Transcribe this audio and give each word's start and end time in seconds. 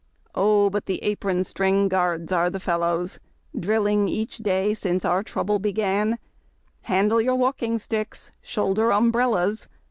Oh, 0.33 0.71
but 0.71 0.87
the 0.87 0.97
Apron 1.03 1.43
string 1.43 1.87
Guards 1.87 2.31
are 2.31 2.49
the 2.49 2.59
fellows! 2.59 3.19
Drilling 3.55 4.07
each 4.07 4.37
day 4.39 4.73
since 4.73 5.05
our 5.05 5.21
trouble 5.21 5.59
began,— 5.59 6.17
'Handle 6.81 7.21
your 7.21 7.35
walking 7.35 7.77
sticks!"" 7.77 8.31
IShoulder 8.43 8.91
umbrellas!" 8.97 9.67